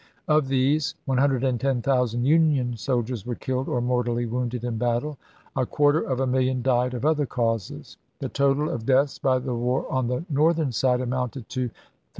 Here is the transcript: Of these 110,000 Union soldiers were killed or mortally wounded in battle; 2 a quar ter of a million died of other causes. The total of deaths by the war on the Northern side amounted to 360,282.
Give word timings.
Of 0.27 0.47
these 0.47 0.95
110,000 1.05 2.25
Union 2.25 2.75
soldiers 2.75 3.23
were 3.23 3.35
killed 3.35 3.69
or 3.69 3.81
mortally 3.81 4.25
wounded 4.25 4.63
in 4.63 4.79
battle; 4.79 5.19
2 5.55 5.61
a 5.61 5.65
quar 5.67 5.91
ter 5.91 5.99
of 5.99 6.19
a 6.19 6.25
million 6.25 6.63
died 6.63 6.95
of 6.95 7.05
other 7.05 7.27
causes. 7.27 7.97
The 8.17 8.27
total 8.29 8.67
of 8.71 8.87
deaths 8.87 9.19
by 9.19 9.37
the 9.37 9.53
war 9.53 9.85
on 9.91 10.07
the 10.07 10.25
Northern 10.27 10.71
side 10.71 11.01
amounted 11.01 11.47
to 11.49 11.67
360,282. 11.67 11.73